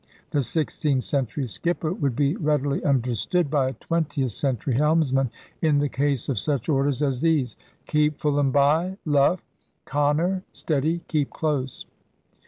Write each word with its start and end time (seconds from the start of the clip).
The 0.31 0.41
sixteenth 0.41 1.03
century 1.03 1.45
skipper 1.45 1.93
would 1.93 2.15
be 2.15 2.35
readily 2.37 2.83
understood 2.83 3.51
by 3.51 3.67
a 3.69 3.73
twentieth 3.73 4.31
century 4.31 4.73
helmsman 4.73 5.29
in 5.61 5.77
the 5.77 5.89
case 5.89 6.27
of 6.27 6.39
such 6.39 6.67
orders 6.67 7.03
as 7.03 7.21
these: 7.21 7.55
Keep 7.85 8.17
full 8.19 8.39
and 8.39 8.51
by! 8.51 8.97
Luff! 9.05 9.43
Conker! 9.85 10.41
Steady! 10.53 11.03
Keep 11.07 11.29
close! 11.29 11.85